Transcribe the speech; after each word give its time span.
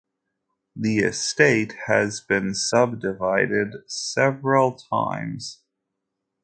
The 0.75 0.97
estate 1.01 1.75
has 1.85 2.21
been 2.21 2.55
subdivided 2.55 3.83
several 3.87 4.71
times. 4.73 5.61